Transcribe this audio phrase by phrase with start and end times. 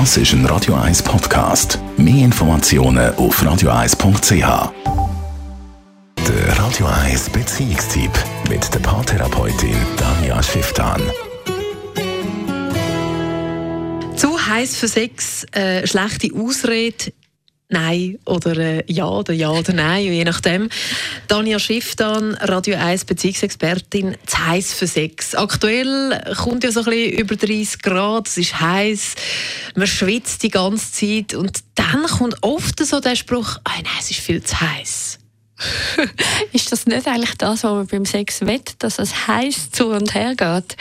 [0.00, 1.78] Das ist ein Radio 1 Podcast.
[1.96, 4.72] Mehr Informationen auf radio1.ch.
[6.26, 8.10] Der Radio 1 Beziehungstyp
[8.50, 11.00] mit der Paartherapeutin Danja Schifftan.
[14.16, 17.12] Zu heiß für Sex, äh, schlechte Ausrede,
[17.68, 20.68] Nein oder äh, Ja oder Ja oder Nein, je nachdem.
[21.28, 25.34] Dania Schiff dann, Radio 1 Beziehungsexpertin, zu heiß für Sex.
[25.34, 29.14] Aktuell kommt ja so ein bisschen über 30 Grad, es ist heiß,
[29.74, 34.10] man schwitzt die ganze Zeit und dann kommt oft so der Spruch, oh nein, es
[34.10, 35.18] ist viel zu heiß.
[36.52, 40.14] Ist das nicht eigentlich das, was man beim Sex will, dass es heiß zu und
[40.14, 40.76] her geht?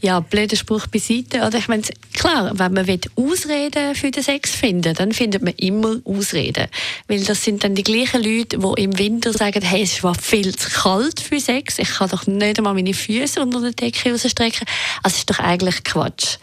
[0.00, 1.46] Ja, blöder Spruch beiseite.
[1.46, 1.82] Oder ich meine,
[2.12, 6.68] klar, wenn man will Ausreden für den Sex finden dann findet man immer Ausreden.
[7.06, 10.54] Weil das sind dann die gleichen Leute, die im Winter sagen, hey, es war viel
[10.54, 14.66] zu kalt für Sex, ich kann doch nicht einmal meine Füße unter der Decke rausstrecken.
[15.02, 16.36] Also ist doch eigentlich Quatsch.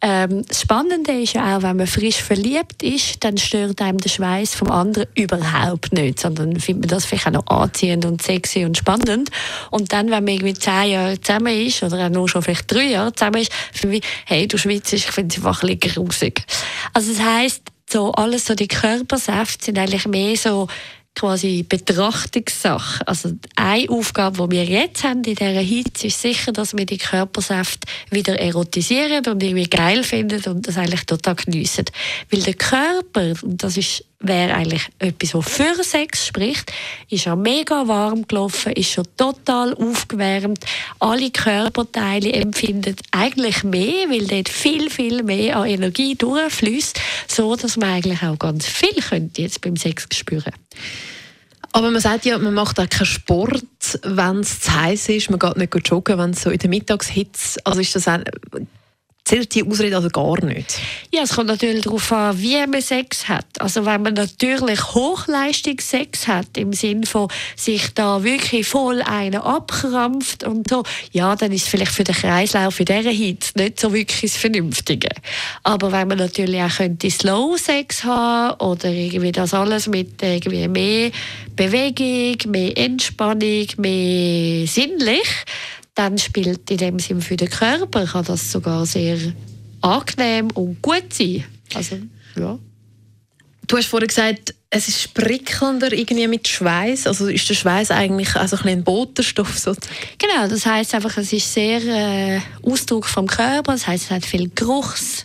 [0.00, 4.10] Ähm, das Spannende ist ja auch, wenn man frisch verliebt ist, dann stört einem der
[4.10, 8.64] Schweiß vom anderen überhaupt nicht, sondern findet man das vielleicht auch noch anziehend und sexy
[8.64, 9.30] und spannend.
[9.70, 12.90] Und dann, wenn man irgendwie zehn Jahre zusammen ist oder auch nur schon vielleicht drei
[12.90, 16.42] Jahre zusammen ist, finde ich, hey, du schwitzt, ich finde es einfach ein bisschen grusig.
[16.92, 20.68] Also das heisst, so alles so die Körpersäfte sind eigentlich mehr so
[21.14, 23.06] quasi Betrachtungssache.
[23.06, 26.98] Also eine Aufgabe, die wir jetzt haben in dieser Hitze, ist sicher, dass wir die
[26.98, 31.84] Körpersäfte wieder erotisieren und irgendwie geil finden und das eigentlich total geniessen.
[32.30, 36.72] Weil der Körper, und das ist wäre eigentlich etwas, was für Sex spricht,
[37.08, 40.64] ist ja mega warm gelaufen, ist schon total aufgewärmt.
[40.98, 47.76] Alle Körperteile empfinden eigentlich mehr, weil dort viel, viel mehr an Energie durchfließt, so dass
[47.76, 50.52] man eigentlich auch ganz viel könnte jetzt beim Sex spüren.
[51.72, 53.64] Aber man sagt ja, man macht auch keinen Sport,
[54.04, 55.28] wenn es zu heiß ist.
[55.28, 57.58] Man geht nicht joggen, wenn es so in der Mittagshitze.
[57.64, 58.20] Also ist das auch,
[59.24, 60.78] Zählt die Ausrede also gar nicht?
[61.10, 63.46] Ja, es kommt natürlich darauf an, wie man Sex hat.
[63.58, 70.44] Also wenn man natürlich Hochleistungssex hat, im Sinne von sich da wirklich voll einen abkrampft
[70.44, 70.82] und so,
[71.12, 75.08] ja, dann ist vielleicht für den Kreislauf in dieser Hitze nicht so wirklich das Vernünftige.
[75.62, 80.68] Aber wenn man natürlich auch könnte Slow Sex haben oder irgendwie das alles mit irgendwie
[80.68, 81.10] mehr
[81.56, 85.28] Bewegung, mehr Entspannung, mehr sinnlich,
[85.94, 89.18] dann spielt in dem Sinn für den Körper kann das sogar sehr
[89.80, 91.44] angenehm und gut sein.
[91.74, 91.96] Also,
[92.36, 92.58] ja.
[93.66, 97.06] Du hast vorhin gesagt, es ist sprickelnder irgendwie mit Schweiß.
[97.06, 99.96] Also ist der Schweiß eigentlich also ein, ein Botenstoff sozusagen?
[100.18, 103.72] Genau, das heißt einfach, es ist sehr äh, Ausdruck vom Körper.
[103.72, 105.23] Das heißt, es hat viel Geruchs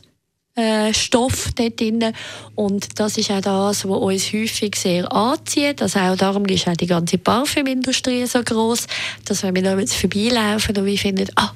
[0.60, 2.14] äh, Stoff dort drin.
[2.56, 5.82] Und das ist auch das, was uns häufig sehr anzieht.
[5.82, 8.88] Also auch darum ist auch die ganze Parfümindustrie so groß,
[9.26, 11.52] dass wir da jetzt vorbeilaufen und wir finden, ah,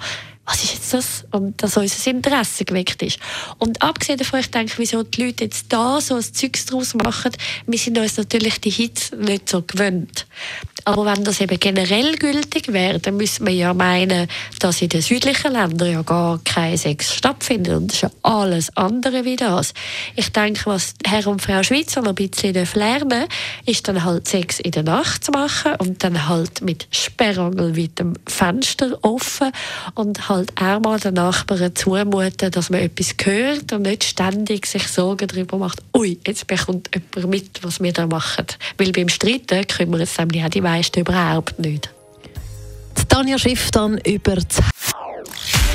[0.46, 1.26] was ist jetzt das?
[1.32, 3.20] Und dass unser Interesse geweckt ist.
[3.60, 7.32] Und abgesehen davon, ich denke, wieso die Leute jetzt da so ein Zeugs draus machen,
[7.66, 10.23] wir sind uns natürlich die Hitze nicht so gewöhnt.
[10.86, 14.28] Aber wenn das eben generell gültig wäre, dann müsste man ja meinen,
[14.60, 17.76] dass in den südlichen Ländern ja gar kein Sex stattfindet.
[17.76, 19.74] Und das ist ja alles andere wie das.
[20.16, 23.26] Ich denke, was Herr und Frau Schweizer noch ein bisschen lernen
[23.66, 28.00] ist dann halt Sex in der Nacht zu machen und dann halt mit Sperrangel mit
[28.00, 29.52] dem Fenster offen
[29.96, 34.88] und halt auch mal den Nachbarn zumuten, dass man etwas hört und nicht ständig sich
[34.88, 38.46] Sorgen darüber macht, ui, jetzt bekommt jemand mit, was wir da machen.
[38.78, 41.90] Weil beim Streiten kümmern es nämlich auch die meisten überhaupt nicht.
[43.10, 44.38] Tanja Schiff dann über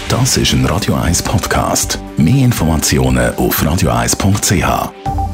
[0.08, 1.98] Das ist ein Radio 1 Podcast.
[2.16, 5.27] Mehr Informationen auf radio1.ch.